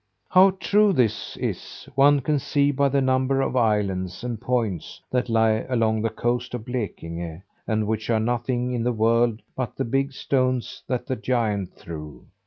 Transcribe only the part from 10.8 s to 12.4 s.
that the giant threw.